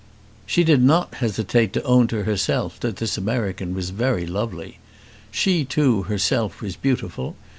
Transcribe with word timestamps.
She 0.47 0.63
did 0.63 0.81
not 0.81 1.13
hesitate 1.13 1.73
to 1.73 1.83
own 1.83 2.07
to 2.07 2.23
herself 2.23 2.79
that 2.79 2.95
this 2.95 3.19
American 3.19 3.75
was 3.75 3.91
very 3.91 4.25
lovely. 4.25 4.79
She 5.29 5.63
too, 5.63 6.01
herself, 6.09 6.59
was 6.59 6.75
beautiful. 6.75 7.35